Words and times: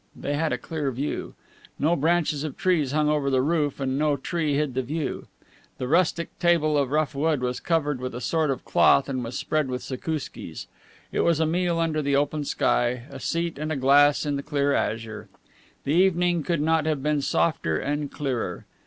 They 0.15 0.33
had 0.33 0.51
a 0.51 0.57
clear 0.57 0.89
view. 0.89 1.35
No 1.77 1.95
branches 1.95 2.43
of 2.43 2.57
trees 2.57 2.91
hung 2.91 3.07
over 3.07 3.29
the 3.29 3.43
roof 3.43 3.79
and 3.79 3.99
no 3.99 4.17
tree 4.17 4.55
hid 4.55 4.73
the 4.73 4.81
view. 4.81 5.27
The 5.77 5.87
rustic 5.87 6.39
table 6.39 6.75
of 6.75 6.89
rough 6.89 7.13
wood 7.13 7.41
was 7.41 7.59
covered 7.59 7.99
with 7.99 8.15
a 8.15 8.19
short 8.19 8.65
cloth 8.65 9.07
and 9.07 9.23
was 9.23 9.37
spread 9.37 9.67
with 9.67 9.83
zakouskis. 9.83 10.65
It 11.11 11.19
was 11.19 11.39
a 11.39 11.45
meal 11.45 11.77
under 11.77 12.01
the 12.01 12.15
open 12.15 12.45
sky, 12.45 13.03
a 13.11 13.19
seat 13.19 13.59
and 13.59 13.71
a 13.71 13.75
glass 13.77 14.25
in 14.25 14.37
the 14.37 14.41
clear 14.41 14.73
azure. 14.73 15.29
The 15.83 15.93
evening 15.93 16.41
could 16.41 16.61
not 16.61 16.87
have 16.87 17.03
been 17.03 17.21
softer 17.21 17.77
and 17.77 18.11
clearer. 18.11 18.65